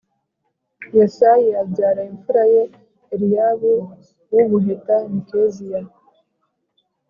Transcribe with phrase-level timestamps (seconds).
[0.97, 2.63] Yesayi abyara imfura ye
[3.13, 3.73] Eliyabu
[4.31, 5.81] uw ubuheta ni keziya